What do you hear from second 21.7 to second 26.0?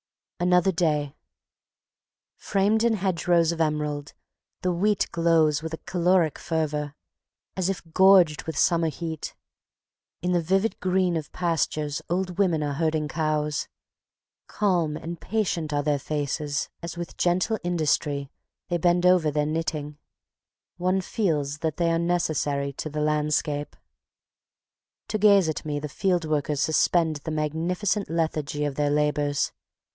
they are necessary to the landscape. To gaze at me the